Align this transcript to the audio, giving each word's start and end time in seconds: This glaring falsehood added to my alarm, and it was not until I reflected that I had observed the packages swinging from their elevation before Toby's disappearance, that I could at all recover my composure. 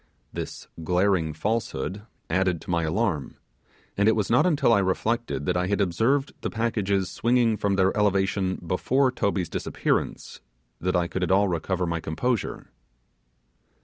This 0.33 0.67
glaring 0.83 1.31
falsehood 1.31 2.01
added 2.27 2.59
to 2.61 2.71
my 2.71 2.81
alarm, 2.85 3.37
and 3.95 4.09
it 4.09 4.15
was 4.15 4.31
not 4.31 4.47
until 4.47 4.73
I 4.73 4.79
reflected 4.79 5.45
that 5.45 5.55
I 5.55 5.67
had 5.67 5.79
observed 5.79 6.33
the 6.41 6.49
packages 6.49 7.07
swinging 7.11 7.55
from 7.55 7.75
their 7.75 7.95
elevation 7.95 8.55
before 8.65 9.11
Toby's 9.11 9.47
disappearance, 9.47 10.41
that 10.79 10.95
I 10.95 11.07
could 11.07 11.21
at 11.21 11.29
all 11.29 11.47
recover 11.49 11.85
my 11.85 11.99
composure. 11.99 12.67